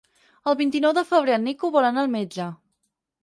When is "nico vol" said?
1.49-1.87